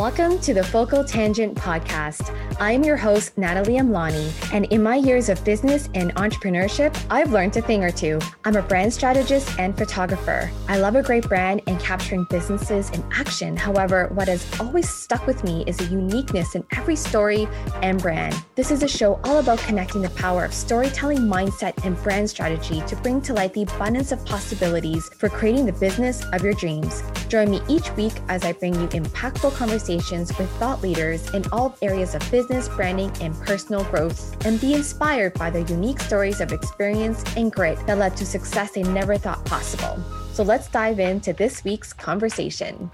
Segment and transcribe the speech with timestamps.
[0.00, 2.34] Welcome to the Focal Tangent podcast.
[2.58, 7.54] I'm your host, Natalie Amlani, and in my years of business and entrepreneurship, I've learned
[7.58, 8.18] a thing or two.
[8.46, 10.50] I'm a brand strategist and photographer.
[10.68, 13.58] I love a great brand and capturing businesses in action.
[13.58, 17.46] However, what has always stuck with me is the uniqueness in every story
[17.82, 18.34] and brand.
[18.54, 22.82] This is a show all about connecting the power of storytelling, mindset, and brand strategy
[22.86, 27.02] to bring to light the abundance of possibilities for creating the business of your dreams.
[27.28, 31.44] Join me each week as I bring you impactful conversations conversations with thought leaders in
[31.50, 36.40] all areas of business, branding, and personal growth, and be inspired by their unique stories
[36.40, 40.00] of experience and grit that led to success they never thought possible.
[40.32, 42.90] So let's dive into this week's conversation.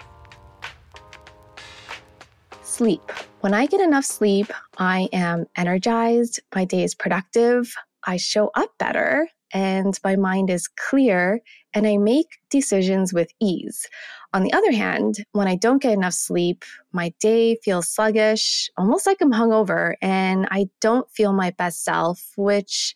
[2.63, 3.03] Sleep.
[3.41, 8.71] When I get enough sleep, I am energized, my day is productive, I show up
[8.79, 11.41] better, and my mind is clear
[11.75, 13.87] and I make decisions with ease.
[14.37, 19.07] On the other hand, when I don't get enough sleep, my day feels sluggish, almost
[19.07, 22.95] like I'm hungover, and I don't feel my best self, which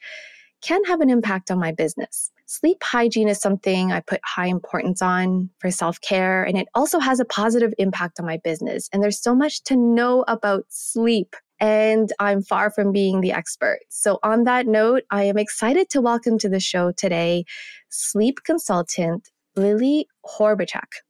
[0.61, 2.31] can have an impact on my business.
[2.45, 6.99] Sleep hygiene is something I put high importance on for self care, and it also
[6.99, 8.91] has a positive impact on my business.
[8.93, 13.79] And there's so much to know about sleep and I'm far from being the expert.
[13.89, 17.47] So, on that note, I am excited to welcome to the show today
[17.89, 21.01] sleep consultant Lily Horbachek.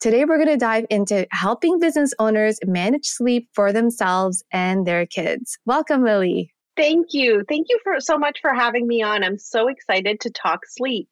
[0.00, 5.06] Today, we're going to dive into helping business owners manage sleep for themselves and their
[5.06, 5.58] kids.
[5.66, 6.52] Welcome, Lily.
[6.76, 7.44] Thank you.
[7.48, 9.24] Thank you for so much for having me on.
[9.24, 11.08] I'm so excited to talk sleep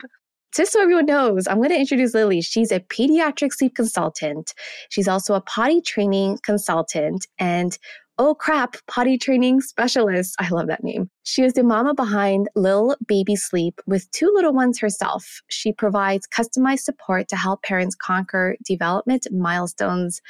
[0.56, 2.40] just so everyone knows, I'm going to introduce Lily.
[2.40, 4.54] She's a pediatric sleep consultant.
[4.88, 7.76] She's also a potty training consultant and
[8.18, 10.36] Oh crap, potty training specialist.
[10.38, 11.10] I love that name.
[11.24, 15.42] She is the mama behind Lil Baby Sleep with two little ones herself.
[15.48, 20.22] She provides customized support to help parents conquer development milestones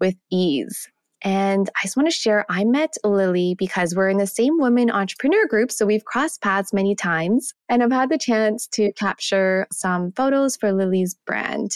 [0.00, 0.86] with ease.
[1.22, 4.90] And I just want to share I met Lily because we're in the same women
[4.90, 5.70] entrepreneur group.
[5.72, 7.54] So we've crossed paths many times.
[7.70, 11.72] And I've had the chance to capture some photos for Lily's brand.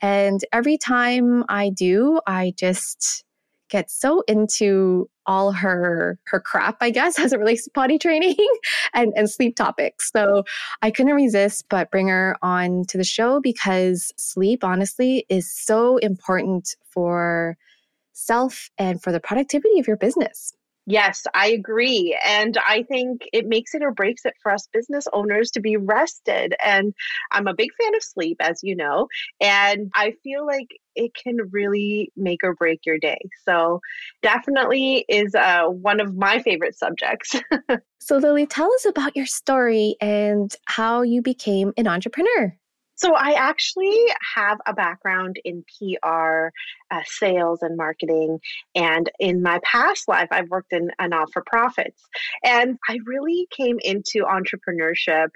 [0.00, 3.24] And every time I do, I just
[3.68, 8.36] get so into all her her crap, I guess, as it relates to potty training
[8.94, 10.10] and, and sleep topics.
[10.10, 10.44] So
[10.82, 15.98] I couldn't resist but bring her on to the show because sleep, honestly, is so
[15.98, 17.56] important for
[18.12, 20.52] self and for the productivity of your business.
[20.90, 22.18] Yes, I agree.
[22.24, 25.76] And I think it makes it or breaks it for us business owners to be
[25.76, 26.54] rested.
[26.64, 26.94] And
[27.30, 29.06] I'm a big fan of sleep, as you know,
[29.38, 33.18] and I feel like it can really make or break your day.
[33.44, 33.82] So,
[34.22, 37.36] definitely is uh, one of my favorite subjects.
[38.00, 42.56] so, Lily, tell us about your story and how you became an entrepreneur.
[42.98, 43.96] So, I actually
[44.34, 46.48] have a background in PR,
[46.90, 48.38] uh, sales, and marketing.
[48.74, 52.02] And in my past life, I've worked in a not for profits.
[52.44, 55.28] And I really came into entrepreneurship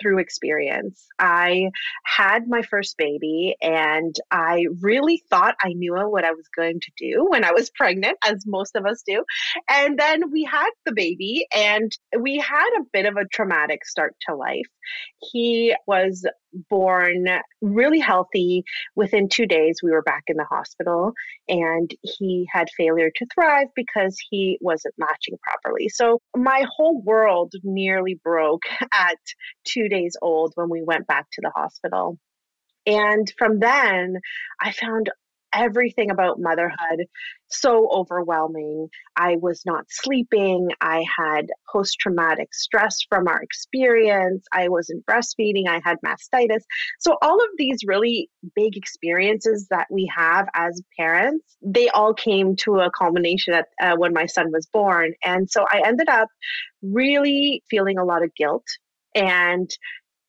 [0.00, 1.06] through experience.
[1.18, 1.70] I
[2.04, 6.90] had my first baby and I really thought I knew what I was going to
[6.98, 9.24] do when I was pregnant, as most of us do.
[9.68, 14.16] And then we had the baby and we had a bit of a traumatic start
[14.28, 14.66] to life.
[15.32, 16.26] He was
[16.68, 17.26] born
[17.60, 18.64] really healthy.
[18.94, 21.12] Within two days, we were back in the hospital,
[21.48, 25.88] and he had failure to thrive because he wasn't latching properly.
[25.88, 28.62] So, my whole world nearly broke
[28.92, 29.18] at
[29.64, 32.18] two days old when we went back to the hospital.
[32.86, 34.16] And from then,
[34.60, 35.10] I found
[35.52, 37.06] everything about motherhood
[37.48, 38.88] so overwhelming.
[39.16, 40.68] I was not sleeping.
[40.80, 44.46] I had post traumatic stress from our experience.
[44.52, 45.68] I wasn't breastfeeding.
[45.68, 46.62] I had mastitis.
[47.00, 52.56] So, all of these really big experiences that we have as parents, they all came
[52.56, 55.12] to a culmination at, uh, when my son was born.
[55.24, 56.28] And so, I ended up
[56.82, 58.64] really feeling a lot of guilt
[59.14, 59.68] and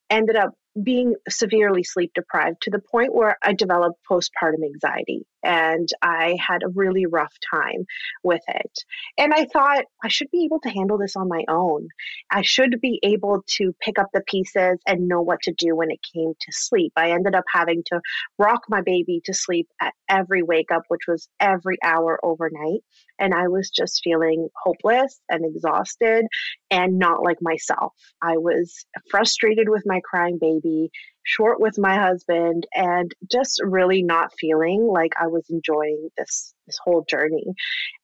[0.10, 0.52] ended up
[0.82, 6.64] being severely sleep deprived to the point where I developed postpartum anxiety and I had
[6.64, 7.86] a really rough time
[8.24, 8.72] with it.
[9.18, 11.88] And I thought I should be able to handle this on my own.
[12.32, 15.92] I should be able to pick up the pieces and know what to do when
[15.92, 16.94] it came to sleep.
[16.96, 18.02] I ended up having to
[18.38, 22.82] rock my baby to sleep at every wake up, which was every hour overnight.
[23.20, 26.26] And I was just feeling hopeless and exhausted
[26.70, 27.94] and not like myself.
[28.22, 30.90] I was frustrated with my crying baby
[31.24, 36.78] short with my husband and just really not feeling like I was enjoying this this
[36.84, 37.46] whole journey.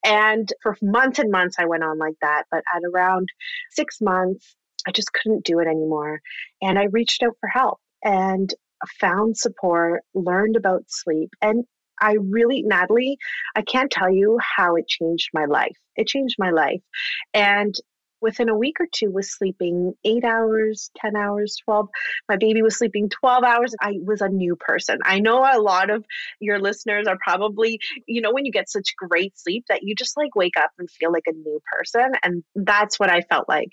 [0.05, 3.29] And for months and months I went on like that, but at around
[3.71, 4.55] 6 months
[4.87, 6.21] I just couldn't do it anymore
[6.61, 8.53] and I reached out for help and
[8.99, 11.65] found support, learned about sleep and
[11.99, 13.17] I really, Natalie,
[13.55, 15.75] I can't tell you how it changed my life.
[15.95, 16.81] It changed my life.
[17.33, 17.73] And
[18.21, 21.87] within a week or two was sleeping eight hours 10 hours 12
[22.29, 23.75] my baby was sleeping 12 hours.
[23.81, 24.99] I was a new person.
[25.03, 26.05] I know a lot of
[26.39, 30.17] your listeners are probably you know when you get such great sleep that you just
[30.17, 33.69] like wake up and feel like a new person and that's what i felt like.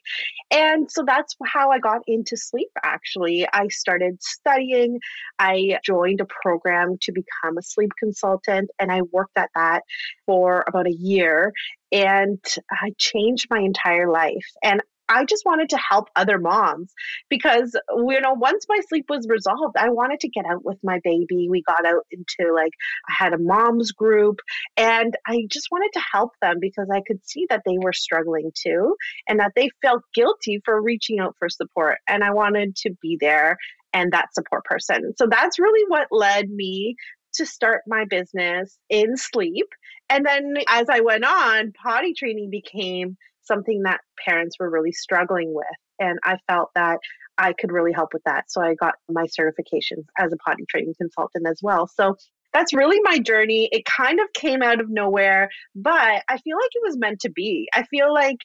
[0.51, 3.47] And so that's how i got into sleep actually.
[3.53, 5.01] I started studying.
[5.39, 9.83] I joined a program to become a sleep consultant and i worked at that
[10.27, 11.53] for about a year
[11.95, 14.47] and I changed my entire life.
[14.63, 16.93] And I just wanted to help other moms
[17.29, 20.99] because you know once my sleep was resolved I wanted to get out with my
[21.05, 22.73] baby we got out into like
[23.07, 24.41] I had a mom's group
[24.79, 28.51] and I just wanted to help them because I could see that they were struggling
[28.55, 28.97] too
[29.29, 33.19] and that they felt guilty for reaching out for support and I wanted to be
[33.21, 33.59] there
[33.93, 36.97] and that support person so that's really what led me
[37.35, 39.67] to start my business in sleep.
[40.11, 45.55] And then as I went on, potty training became something that parents were really struggling
[45.55, 45.67] with.
[45.99, 46.99] And I felt that
[47.39, 48.51] I could really help with that.
[48.51, 51.87] So I got my certifications as a potty training consultant as well.
[51.87, 52.17] So
[52.55, 53.69] that's really my journey.
[53.73, 57.31] It kind of came out of nowhere, but I feel like it was meant to
[57.31, 57.69] be.
[57.75, 58.39] I feel like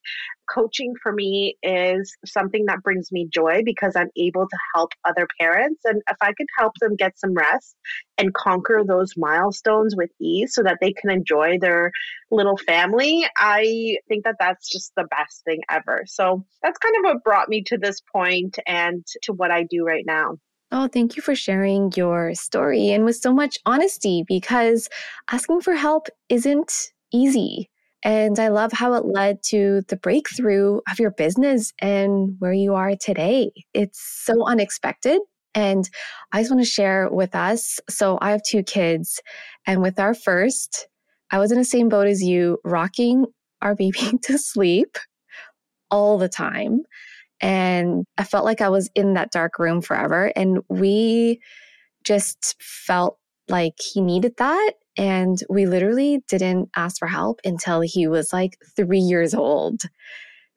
[0.52, 5.28] coaching for me is something that brings me joy because I'm able to help other
[5.40, 5.82] parents.
[5.86, 7.76] And if I could help them get some rest
[8.18, 11.92] and conquer those milestones with ease so that they can enjoy their
[12.32, 16.04] little family, I think that that's just the best thing ever.
[16.08, 19.86] So that's kind of what brought me to this point and to what I do
[19.86, 20.38] right now.
[20.72, 24.88] Oh, thank you for sharing your story and with so much honesty because
[25.32, 27.70] asking for help isn't easy.
[28.04, 32.76] And I love how it led to the breakthrough of your business and where you
[32.76, 33.52] are today.
[33.74, 35.20] It's so unexpected.
[35.56, 35.90] And
[36.32, 37.80] I just want to share with us.
[37.90, 39.20] So I have two kids,
[39.66, 40.88] and with our first,
[41.32, 43.26] I was in the same boat as you, rocking
[43.64, 44.98] our baby to sleep
[45.90, 46.82] all the time.
[47.42, 50.32] And I felt like I was in that dark room forever.
[50.36, 51.40] And we
[52.04, 54.74] just felt like he needed that.
[54.98, 59.82] And we literally didn't ask for help until he was like three years old.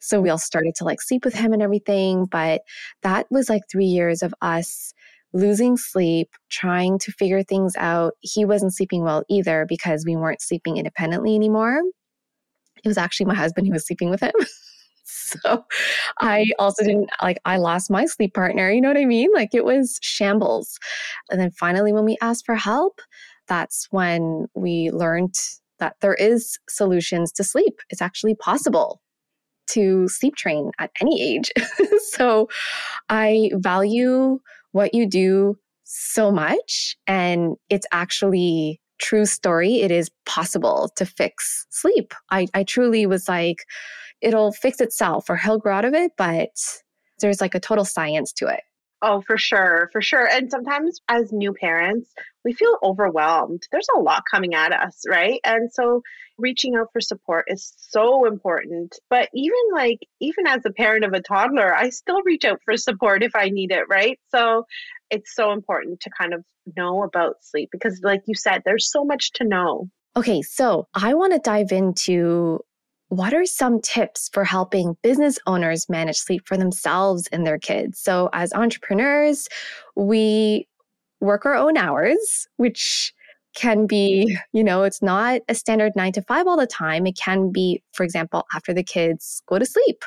[0.01, 2.27] So we all started to like sleep with him and everything.
[2.27, 2.63] But
[3.03, 4.93] that was like three years of us
[5.33, 8.15] losing sleep, trying to figure things out.
[8.21, 11.81] He wasn't sleeping well either because we weren't sleeping independently anymore.
[12.85, 14.33] It was actually my husband who was sleeping with him.
[15.43, 15.65] so
[16.21, 18.71] I also didn't like, I lost my sleep partner.
[18.71, 19.31] You know what I mean?
[19.35, 20.79] Like it was shambles.
[21.31, 23.01] And then finally, when we asked for help,
[23.49, 25.35] that's when we learned
[25.79, 27.81] that there is solutions to sleep.
[27.91, 29.01] It's actually possible
[29.69, 31.51] to sleep train at any age.
[32.13, 32.49] so
[33.09, 34.39] I value
[34.73, 36.97] what you do so much.
[37.07, 39.81] And it's actually true story.
[39.81, 42.15] It is possible to fix sleep.
[42.31, 43.65] I, I truly was like,
[44.23, 46.51] it'll fix itself or he'll grow out of it, but
[47.21, 48.61] there's like a total science to it.
[49.05, 50.29] Oh, for sure, for sure.
[50.31, 52.09] And sometimes as new parents,
[52.45, 53.65] we feel overwhelmed.
[53.73, 55.41] There's a lot coming at us, right?
[55.43, 56.03] And so
[56.39, 58.97] reaching out for support is so important.
[59.11, 62.77] But even like, even as a parent of a toddler, I still reach out for
[62.77, 64.21] support if I need it, right?
[64.29, 64.67] So
[65.11, 66.45] it's so important to kind of
[66.77, 69.89] know about sleep because, like you said, there's so much to know.
[70.17, 72.61] Okay, so I want to dive into
[73.13, 77.99] what are some tips for helping business owners manage sleep for themselves and their kids?
[77.99, 79.49] So, as entrepreneurs,
[79.95, 80.67] we
[81.21, 83.13] work our own hours, which
[83.55, 87.07] can be, you know, it's not a standard nine to five all the time.
[87.07, 90.07] It can be, for example, after the kids go to sleep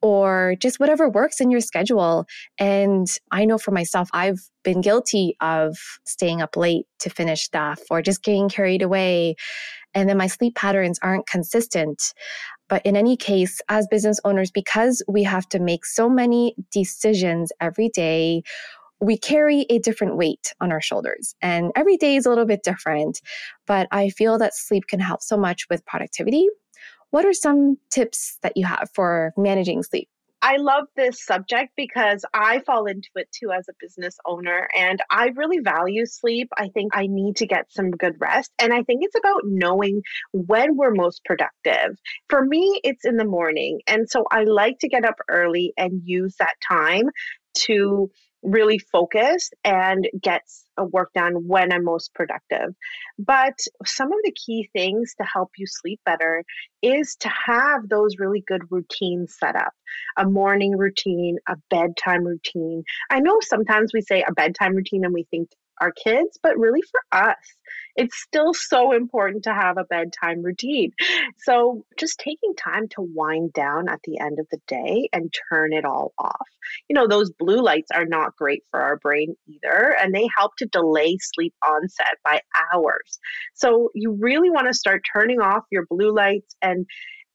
[0.00, 2.24] or just whatever works in your schedule.
[2.58, 7.80] And I know for myself, I've been guilty of staying up late to finish stuff
[7.90, 9.36] or just getting carried away
[9.94, 12.14] and then my sleep patterns aren't consistent.
[12.68, 17.52] But in any case, as business owners, because we have to make so many decisions
[17.60, 18.42] every day,
[19.00, 21.34] we carry a different weight on our shoulders.
[21.40, 23.20] And every day is a little bit different.
[23.66, 26.46] But I feel that sleep can help so much with productivity.
[27.10, 30.08] What are some tips that you have for managing sleep?
[30.42, 35.00] I love this subject because I fall into it too as a business owner and
[35.10, 36.48] I really value sleep.
[36.56, 38.50] I think I need to get some good rest.
[38.58, 41.98] And I think it's about knowing when we're most productive.
[42.28, 43.80] For me, it's in the morning.
[43.86, 47.10] And so I like to get up early and use that time
[47.66, 48.10] to
[48.42, 52.74] really focused and gets a work done when I'm most productive.
[53.18, 56.44] But some of the key things to help you sleep better
[56.82, 59.72] is to have those really good routines set up
[60.16, 62.82] a morning routine, a bedtime routine.
[63.10, 66.82] I know sometimes we say a bedtime routine and we think our kids, but really
[66.82, 67.36] for us,
[67.96, 70.92] it's still so important to have a bedtime routine.
[71.38, 75.72] So, just taking time to wind down at the end of the day and turn
[75.72, 76.48] it all off.
[76.88, 80.52] You know, those blue lights are not great for our brain either, and they help
[80.58, 82.40] to delay sleep onset by
[82.72, 83.18] hours.
[83.54, 86.86] So, you really want to start turning off your blue lights and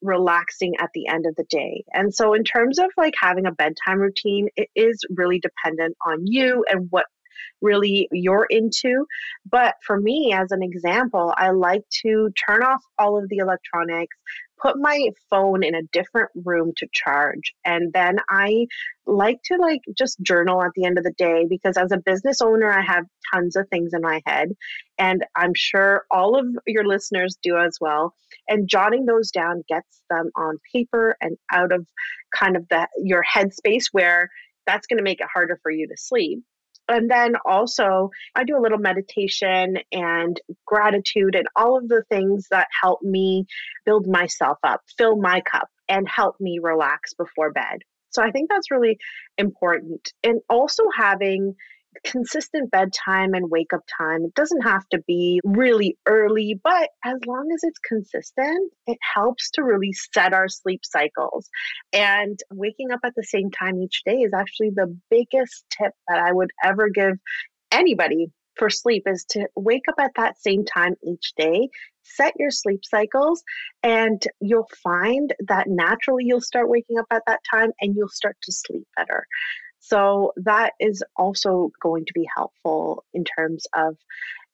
[0.02, 1.84] relaxing at the end of the day.
[1.94, 6.26] And so, in terms of like having a bedtime routine, it is really dependent on
[6.26, 7.06] you and what
[7.62, 9.06] really you're into.
[9.50, 14.16] But for me, as an example, I like to turn off all of the electronics,
[14.62, 18.66] put my phone in a different room to charge and then i
[19.06, 22.42] like to like just journal at the end of the day because as a business
[22.42, 24.50] owner i have tons of things in my head
[24.98, 28.14] and i'm sure all of your listeners do as well
[28.48, 31.86] and jotting those down gets them on paper and out of
[32.34, 34.30] kind of the your headspace where
[34.66, 36.40] that's going to make it harder for you to sleep
[36.88, 42.48] and then also, I do a little meditation and gratitude and all of the things
[42.52, 43.46] that help me
[43.86, 47.80] build myself up, fill my cup, and help me relax before bed.
[48.10, 48.98] So I think that's really
[49.38, 50.12] important.
[50.24, 51.56] And also having
[52.04, 54.26] consistent bedtime and wake up time.
[54.26, 59.52] It doesn't have to be really early, but as long as it's consistent, it helps
[59.52, 61.50] to really set our sleep cycles.
[61.94, 66.20] And waking up at the same time each day is actually the biggest tip that
[66.20, 67.16] I would ever give
[67.72, 71.70] anybody for sleep is to wake up at that same time each day,
[72.04, 73.44] set your sleep cycles,
[73.84, 78.38] and you'll find that naturally you'll start waking up at that time and you'll start
[78.44, 79.26] to sleep better.
[79.88, 83.98] So that is also going to be helpful in terms of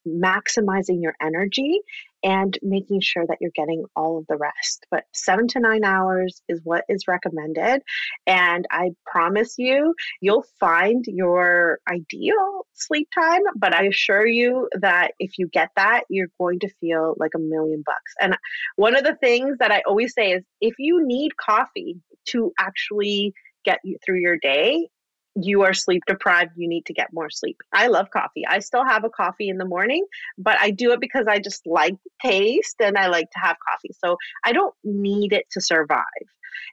[0.06, 1.80] maximizing your energy
[2.24, 4.86] and making sure that you're getting all of the rest.
[4.90, 7.82] But seven to nine hours is what is recommended.
[8.26, 13.42] And I promise you, you'll find your ideal sleep time.
[13.56, 17.40] But I assure you that if you get that, you're going to feel like a
[17.40, 18.12] million bucks.
[18.20, 18.36] And
[18.76, 21.96] one of the things that I always say is if you need coffee
[22.26, 23.32] to actually
[23.64, 24.88] get you through your day,
[25.34, 27.56] you are sleep deprived, you need to get more sleep.
[27.72, 28.44] I love coffee.
[28.48, 30.04] I still have a coffee in the morning,
[30.38, 33.94] but I do it because I just like taste and I like to have coffee.
[34.04, 36.04] So I don't need it to survive.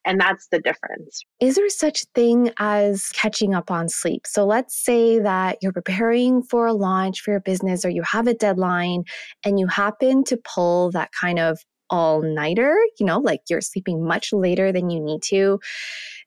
[0.06, 1.24] And that's the difference.
[1.40, 4.26] Is there such thing as catching up on sleep?
[4.26, 8.28] So let's say that you're preparing for a launch for your business or you have
[8.28, 9.04] a deadline
[9.46, 14.06] and you happen to pull that kind of all nighter, you know, like you're sleeping
[14.06, 15.60] much later than you need to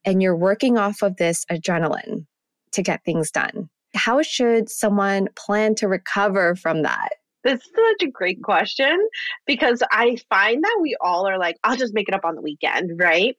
[0.05, 2.27] and you're working off of this adrenaline
[2.73, 3.69] to get things done.
[3.95, 7.11] How should someone plan to recover from that?
[7.45, 9.09] This is such a great question
[9.47, 12.43] because I find that we all are like, I'll just make it up on the
[12.43, 13.37] weekend, right?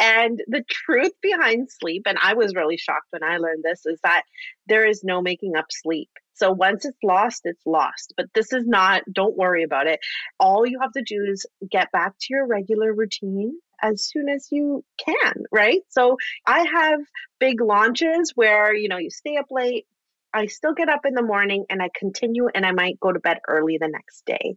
[0.00, 4.00] And the truth behind sleep, and I was really shocked when I learned this, is
[4.02, 4.22] that
[4.66, 6.10] there is no making up sleep.
[6.34, 8.12] So once it's lost, it's lost.
[8.16, 10.00] But this is not, don't worry about it.
[10.40, 14.48] All you have to do is get back to your regular routine as soon as
[14.50, 15.80] you can, right?
[15.90, 17.00] So I have
[17.38, 19.86] big launches where, you know, you stay up late.
[20.34, 23.20] I still get up in the morning and I continue and I might go to
[23.20, 24.56] bed early the next day.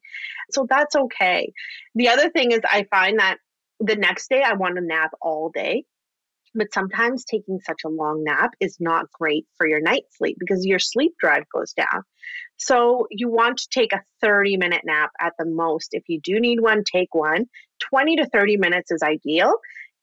[0.52, 1.54] So that's okay.
[1.96, 3.38] The other thing is I find that
[3.80, 5.84] the next day I want to nap all day.
[6.56, 10.66] But sometimes taking such a long nap is not great for your night sleep because
[10.66, 12.04] your sleep drive goes down.
[12.56, 15.90] So you want to take a 30 minute nap at the most.
[15.92, 17.46] If you do need one, take one.
[17.92, 19.54] 20 to 30 minutes is ideal.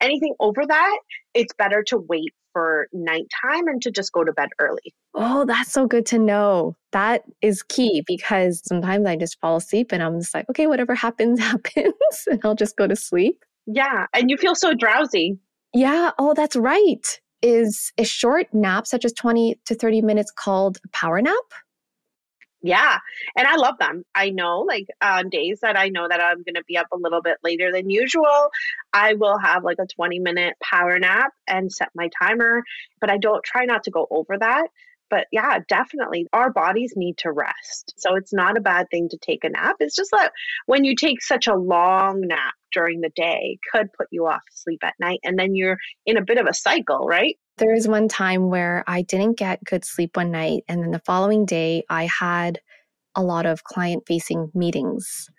[0.05, 0.99] Anything over that,
[1.33, 4.93] it's better to wait for nighttime and to just go to bed early.
[5.15, 6.75] Oh, that's so good to know.
[6.91, 10.93] That is key because sometimes I just fall asleep and I'm just like, okay, whatever
[10.93, 11.93] happens, happens,
[12.27, 13.43] and I'll just go to sleep.
[13.65, 14.05] Yeah.
[14.13, 15.39] And you feel so drowsy.
[15.73, 16.11] Yeah.
[16.19, 17.19] Oh, that's right.
[17.41, 21.33] Is a short nap, such as 20 to 30 minutes, called a power nap?
[22.65, 22.97] Yeah.
[23.37, 24.03] And I love them.
[24.15, 26.97] I know, like on days that I know that I'm going to be up a
[26.97, 28.49] little bit later than usual,
[28.91, 32.63] I will have like a 20 minute power nap and set my timer.
[32.99, 34.67] But I don't try not to go over that.
[35.11, 37.93] But yeah, definitely our bodies need to rest.
[37.97, 39.75] So it's not a bad thing to take a nap.
[39.79, 40.31] It's just that
[40.65, 44.79] when you take such a long nap during the day, could put you off sleep
[44.83, 45.19] at night.
[45.23, 47.37] And then you're in a bit of a cycle, right?
[47.57, 50.63] There was one time where I didn't get good sleep one night.
[50.67, 52.59] And then the following day, I had
[53.15, 55.29] a lot of client facing meetings.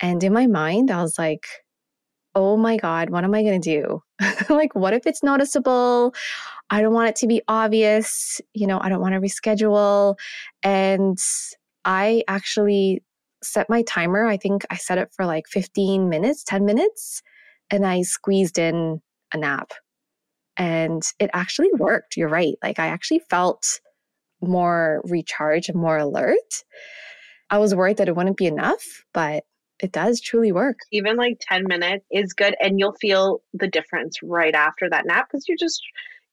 [0.00, 1.46] And in my mind, I was like,
[2.34, 4.02] oh my God, what am I going to do?
[4.48, 6.14] like, what if it's noticeable?
[6.70, 8.40] I don't want it to be obvious.
[8.54, 10.16] You know, I don't want to reschedule.
[10.62, 11.18] And
[11.84, 13.02] I actually
[13.42, 14.24] set my timer.
[14.26, 17.22] I think I set it for like 15 minutes, 10 minutes,
[17.70, 19.00] and I squeezed in
[19.32, 19.72] a nap.
[20.58, 22.16] And it actually worked.
[22.16, 22.56] You're right.
[22.62, 23.80] Like, I actually felt
[24.42, 26.64] more recharged and more alert.
[27.50, 28.84] I was worried that it wouldn't be enough,
[29.14, 29.44] but
[29.80, 30.78] it does truly work.
[30.92, 35.28] Even like 10 minutes is good and you'll feel the difference right after that nap
[35.30, 35.80] because you're just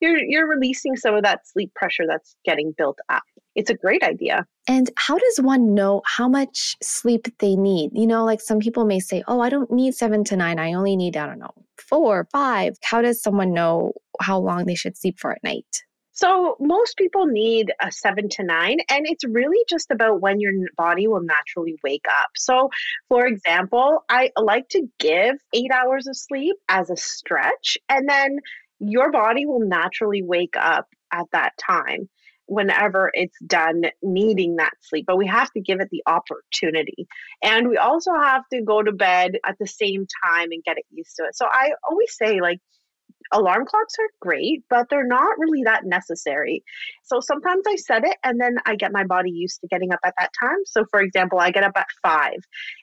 [0.02, 3.24] you're you're releasing some of that sleep pressure that's getting built up.
[3.56, 4.46] It's a great idea.
[4.68, 7.92] And how does one know how much sleep they need?
[7.94, 10.60] You know, like some people may say, "Oh, I don't need 7 to 9.
[10.60, 14.66] I only need I don't know, 4, or 5." How does someone know how long
[14.66, 15.66] they should sleep for at night?
[16.12, 20.54] So, most people need a seven to nine, and it's really just about when your
[20.78, 22.30] body will naturally wake up.
[22.38, 22.70] So,
[23.10, 28.40] for example, I like to give eight hours of sleep as a stretch, and then
[28.80, 32.10] your body will naturally wake up at that time
[32.48, 35.06] whenever it's done needing that sleep.
[35.08, 37.08] But we have to give it the opportunity.
[37.44, 40.86] And we also have to go to bed at the same time and get it
[40.92, 41.36] used to it.
[41.36, 42.60] So I always say, like,
[43.32, 46.64] alarm clocks are great, but they're not really that necessary.
[47.04, 50.00] So sometimes I set it and then I get my body used to getting up
[50.04, 50.58] at that time.
[50.66, 52.40] So, for example, I get up at five.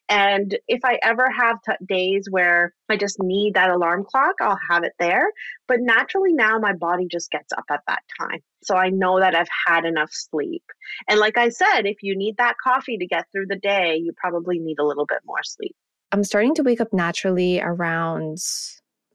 [0.08, 4.58] And if I ever have t- days where I just need that alarm clock, I'll
[4.68, 5.26] have it there.
[5.68, 8.40] But naturally, now my body just gets up at that time.
[8.62, 10.64] So I know that I've had enough sleep.
[11.08, 14.12] And like I said, if you need that coffee to get through the day, you
[14.16, 15.75] probably need a little bit more sleep.
[16.12, 18.38] I'm starting to wake up naturally around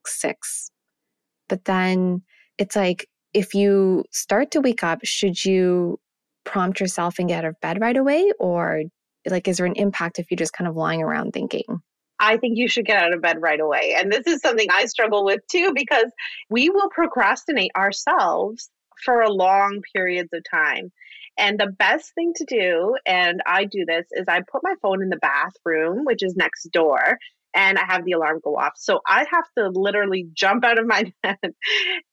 [0.06, 0.72] six
[1.48, 2.22] but then
[2.58, 6.00] it's like, if you start to wake up, should you
[6.46, 8.32] prompt yourself and get out of bed right away?
[8.40, 8.84] Or
[9.30, 11.82] like, is there an impact if you're just kind of lying around thinking?
[12.20, 13.96] I think you should get out of bed right away.
[13.98, 16.12] And this is something I struggle with too, because
[16.50, 18.70] we will procrastinate ourselves
[19.06, 20.92] for long periods of time.
[21.38, 25.04] And the best thing to do, and I do this, is I put my phone
[25.04, 27.20] in the bathroom, which is next door,
[27.58, 28.74] and I have the alarm go off.
[28.76, 31.38] So I have to literally jump out of my bed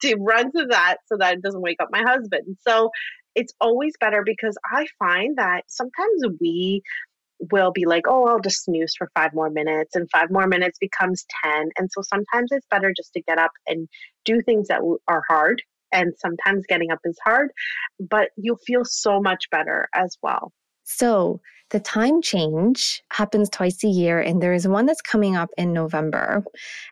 [0.03, 2.57] to run to that so that it doesn't wake up my husband.
[2.67, 2.91] So
[3.35, 6.83] it's always better because I find that sometimes we
[7.53, 10.79] will be like, oh, I'll just snooze for five more minutes, and five more minutes
[10.79, 11.69] becomes 10.
[11.77, 13.87] And so sometimes it's better just to get up and
[14.25, 15.63] do things that are hard.
[15.93, 17.51] And sometimes getting up is hard,
[18.01, 20.53] but you'll feel so much better as well.
[20.85, 25.51] So, the time change happens twice a year, and there is one that's coming up
[25.57, 26.45] in November.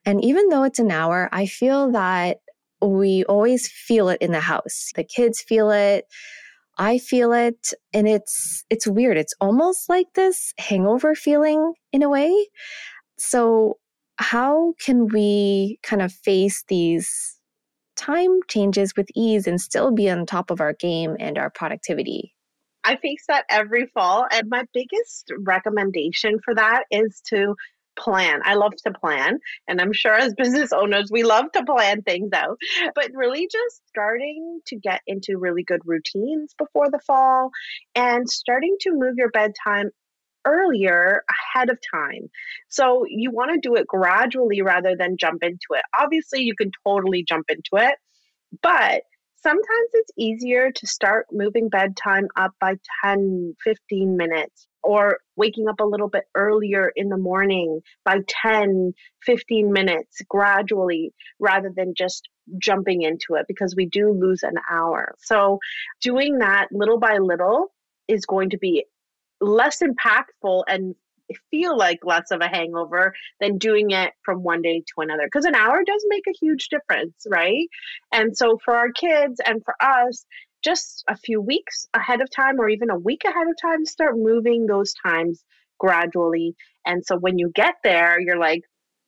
[0.05, 2.39] And even though it's an hour, I feel that
[2.81, 4.91] we always feel it in the house.
[4.97, 6.07] The kids feel it.
[6.79, 9.17] I feel it and it's it's weird.
[9.19, 12.49] It's almost like this hangover feeling in a way.
[13.19, 13.79] So
[14.19, 17.39] how can we kind of face these
[17.97, 22.32] time changes with ease and still be on top of our game and our productivity?
[22.85, 24.27] I face that every fall.
[24.31, 27.55] And my biggest recommendation for that is to
[27.97, 28.41] plan.
[28.45, 29.39] I love to plan.
[29.69, 32.59] And I'm sure as business owners, we love to plan things out.
[32.95, 37.51] But really just starting to get into really good routines before the fall
[37.95, 39.91] and starting to move your bedtime
[40.45, 41.23] earlier
[41.55, 42.29] ahead of time.
[42.69, 45.83] So you want to do it gradually rather than jump into it.
[45.99, 47.95] Obviously, you can totally jump into it,
[48.61, 49.03] but
[49.43, 52.75] sometimes it's easier to start moving bedtime up by
[53.05, 58.93] 10, 15 minutes or waking up a little bit earlier in the morning by 10,
[59.23, 62.29] 15 minutes gradually rather than just
[62.59, 65.15] jumping into it because we do lose an hour.
[65.19, 65.59] So
[66.01, 67.73] doing that little by little
[68.09, 68.85] is going to be
[69.41, 70.95] less impactful and
[71.51, 75.45] feel like less of a hangover than doing it from one day to another because
[75.45, 77.69] an hour does make a huge difference right?
[78.13, 80.25] And so for our kids and for us
[80.65, 84.17] just a few weeks ahead of time or even a week ahead of time start
[84.17, 85.45] moving those times
[85.79, 86.55] gradually.
[86.87, 88.63] And so when you get there you're like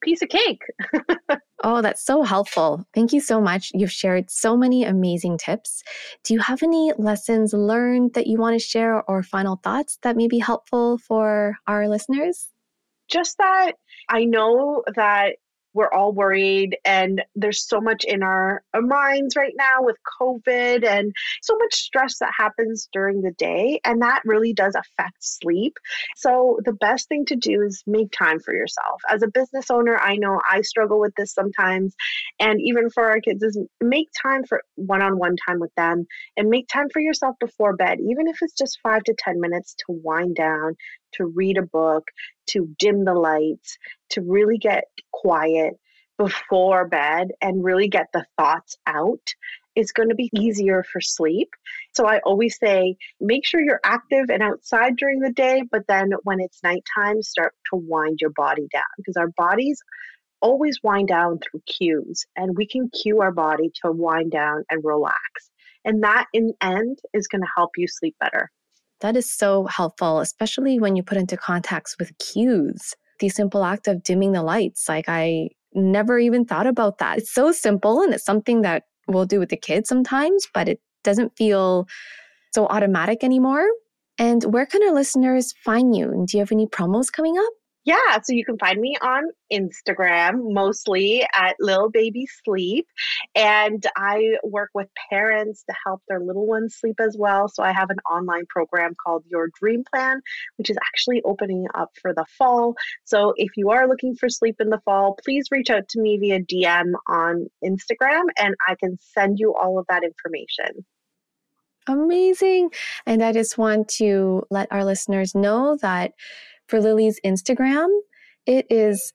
[0.04, 0.62] piece of cake
[1.66, 2.86] Oh, that's so helpful.
[2.92, 3.70] Thank you so much.
[3.72, 5.82] You've shared so many amazing tips.
[6.22, 10.14] Do you have any lessons learned that you want to share or final thoughts that
[10.14, 12.50] may be helpful for our listeners?
[13.08, 13.72] Just that
[14.10, 15.36] I know that
[15.74, 20.86] we're all worried and there's so much in our, our minds right now with covid
[20.86, 25.76] and so much stress that happens during the day and that really does affect sleep.
[26.16, 29.00] So the best thing to do is make time for yourself.
[29.08, 31.94] As a business owner i know i struggle with this sometimes
[32.38, 36.06] and even for our kids is make time for one-on-one time with them
[36.36, 39.74] and make time for yourself before bed even if it's just five to ten minutes
[39.74, 40.76] to wind down
[41.14, 42.08] to read a book,
[42.48, 43.78] to dim the lights,
[44.10, 45.74] to really get quiet
[46.18, 49.34] before bed and really get the thoughts out
[49.74, 51.50] is going to be easier for sleep.
[51.94, 56.10] So I always say make sure you're active and outside during the day, but then
[56.22, 59.80] when it's nighttime, start to wind your body down because our bodies
[60.40, 64.84] always wind down through cues and we can cue our body to wind down and
[64.84, 65.50] relax.
[65.84, 68.50] And that in end is going to help you sleep better.
[69.04, 72.94] That is so helpful, especially when you put into context with cues.
[73.20, 74.88] The simple act of dimming the lights.
[74.88, 77.18] Like I never even thought about that.
[77.18, 80.80] It's so simple and it's something that we'll do with the kids sometimes, but it
[81.02, 81.86] doesn't feel
[82.54, 83.66] so automatic anymore.
[84.16, 86.10] And where can our listeners find you?
[86.10, 87.52] And do you have any promos coming up?
[87.84, 92.86] Yeah, so you can find me on Instagram mostly at Lil Baby Sleep.
[93.34, 97.46] And I work with parents to help their little ones sleep as well.
[97.48, 100.22] So I have an online program called Your Dream Plan,
[100.56, 102.74] which is actually opening up for the fall.
[103.04, 106.16] So if you are looking for sleep in the fall, please reach out to me
[106.16, 110.86] via DM on Instagram and I can send you all of that information.
[111.86, 112.70] Amazing.
[113.04, 116.12] And I just want to let our listeners know that
[116.68, 117.88] for Lily's Instagram,
[118.46, 119.12] it is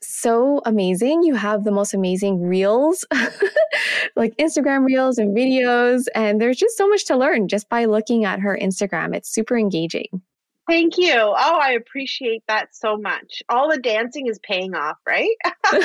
[0.00, 1.22] so amazing.
[1.22, 3.04] You have the most amazing reels,
[4.16, 6.06] like Instagram reels and videos.
[6.14, 9.14] And there's just so much to learn just by looking at her Instagram.
[9.14, 10.22] It's super engaging.
[10.68, 11.14] Thank you.
[11.14, 13.42] Oh, I appreciate that so much.
[13.48, 15.34] All the dancing is paying off, right?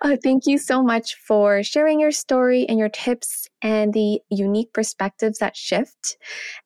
[0.00, 4.72] Uh, thank you so much for sharing your story and your tips and the unique
[4.72, 6.16] perspectives that shift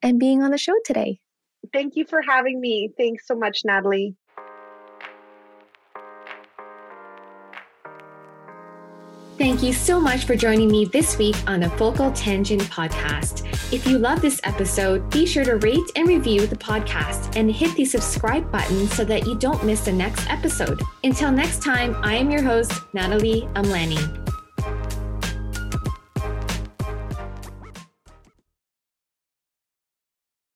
[0.03, 1.18] and being on the show today.
[1.72, 2.92] Thank you for having me.
[2.96, 4.14] Thanks so much, Natalie.
[9.38, 13.44] Thank you so much for joining me this week on the Focal Tangent podcast.
[13.72, 17.75] If you love this episode, be sure to rate and review the podcast and hit
[17.75, 20.81] the subscribe button so that you don't miss the next episode.
[21.03, 24.21] Until next time, I am your host, Natalie Amlani.